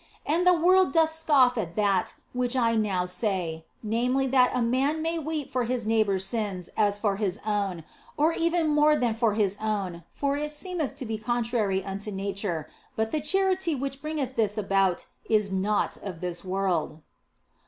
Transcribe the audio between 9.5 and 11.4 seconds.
own, for it seemeth to be